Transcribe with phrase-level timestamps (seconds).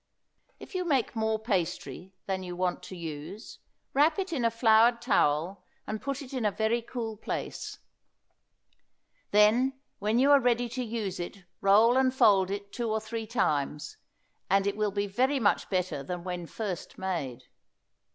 [0.59, 3.59] If you make more pastry than you want to use,
[3.93, 7.77] wrap it in a floured towel and put it in a very cool place;
[9.29, 13.27] then when you are ready to use it roll and fold it two or three
[13.27, 13.97] times,
[14.49, 17.43] and it will be very much better than when first made.